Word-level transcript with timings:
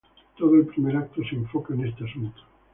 Todo 0.35 0.55
el 0.55 0.65
primer 0.65 0.95
acto 0.97 1.21
se 1.23 1.35
enfoca 1.35 1.75
en 1.75 1.85
este 1.85 2.05
asunto. 2.09 2.41